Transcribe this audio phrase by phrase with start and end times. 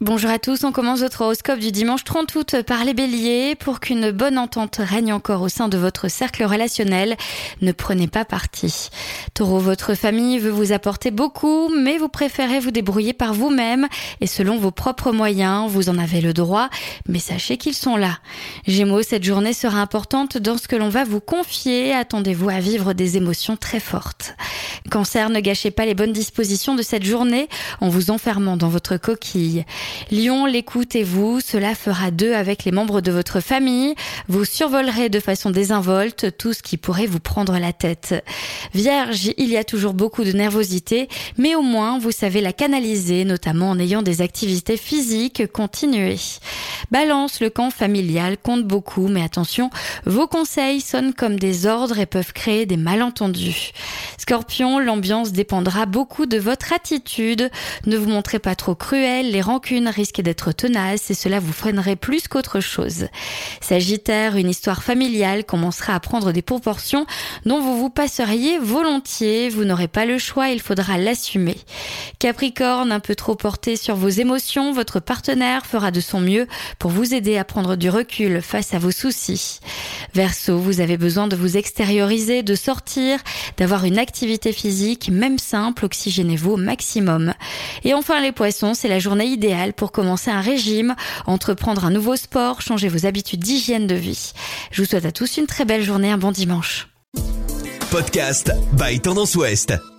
[0.00, 3.56] Bonjour à tous, on commence votre horoscope du dimanche 30 août par les béliers.
[3.56, 7.16] Pour qu'une bonne entente règne encore au sein de votre cercle relationnel,
[7.62, 8.90] ne prenez pas parti.
[9.34, 13.88] Taureau, votre famille veut vous apporter beaucoup, mais vous préférez vous débrouiller par vous-même
[14.20, 16.70] et selon vos propres moyens, vous en avez le droit,
[17.08, 18.18] mais sachez qu'ils sont là.
[18.68, 22.92] Gémeaux, cette journée sera importante dans ce que l'on va vous confier, attendez-vous à vivre
[22.92, 24.36] des émotions très fortes.
[24.92, 27.48] Cancer, ne gâchez pas les bonnes dispositions de cette journée
[27.80, 29.64] en vous enfermant dans votre coquille.
[30.10, 33.94] Lion, l'écoute et vous, cela fera deux avec les membres de votre famille.
[34.28, 38.14] Vous survolerez de façon désinvolte tout ce qui pourrait vous prendre la tête.
[38.74, 43.24] Vierge, il y a toujours beaucoup de nervosité, mais au moins vous savez la canaliser,
[43.24, 46.16] notamment en ayant des activités physiques continuées.
[46.90, 49.70] Balance, le camp familial compte beaucoup, mais attention,
[50.06, 53.72] vos conseils sonnent comme des ordres et peuvent créer des malentendus.
[54.16, 57.50] Scorpion, l'ambiance dépendra beaucoup de votre attitude.
[57.86, 61.96] Ne vous montrez pas trop cruel, les rancunes risquent d'être tenaces et cela vous freinerait
[61.96, 63.08] plus qu'autre chose.
[63.60, 67.06] Sagittaire, une histoire familiale commencera à prendre des proportions
[67.44, 69.50] dont vous vous passeriez volontiers.
[69.50, 71.56] Vous n'aurez pas le choix, il faudra l'assumer.
[72.18, 76.46] Capricorne, un peu trop porté sur vos émotions, votre partenaire fera de son mieux
[76.78, 79.60] pour vous aider à prendre du recul face à vos soucis.
[80.14, 83.20] Verseau, vous avez besoin de vous extérioriser, de sortir,
[83.56, 87.34] d'avoir une activité physique, même simple, oxygénez-vous au maximum.
[87.84, 90.94] Et enfin les poissons, c'est la journée idéale pour commencer un régime,
[91.26, 94.32] entreprendre un nouveau sport, changer vos habitudes d'hygiène de vie.
[94.70, 96.88] Je vous souhaite à tous une très belle journée, un bon dimanche.
[97.90, 99.97] Podcast by Tendance Ouest.